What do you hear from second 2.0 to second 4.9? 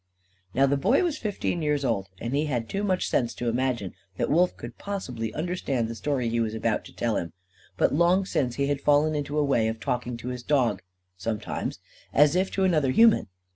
and he had too much sense to imagine that Wolf could